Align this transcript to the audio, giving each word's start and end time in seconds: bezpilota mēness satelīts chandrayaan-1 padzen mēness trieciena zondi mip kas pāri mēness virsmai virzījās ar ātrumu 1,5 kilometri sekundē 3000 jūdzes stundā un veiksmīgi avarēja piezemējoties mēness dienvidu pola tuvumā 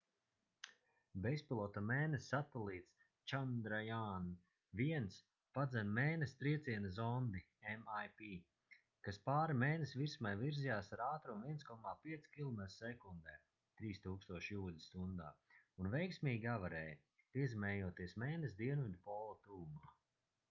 bezpilota 1.23 1.81
mēness 1.87 2.29
satelīts 2.31 2.93
chandrayaan-1 3.31 5.17
padzen 5.57 5.91
mēness 5.97 6.33
trieciena 6.39 6.89
zondi 6.95 7.41
mip 7.89 8.79
kas 9.09 9.21
pāri 9.27 9.57
mēness 9.65 9.93
virsmai 9.99 10.31
virzījās 10.39 10.89
ar 10.97 11.03
ātrumu 11.09 11.51
1,5 11.53 12.33
kilometri 12.37 12.77
sekundē 12.79 13.35
3000 13.83 14.47
jūdzes 14.53 14.87
stundā 14.93 15.27
un 15.83 15.91
veiksmīgi 15.97 16.49
avarēja 16.55 16.97
piezemējoties 17.37 18.17
mēness 18.25 18.59
dienvidu 18.63 19.03
pola 19.11 19.37
tuvumā 19.47 19.95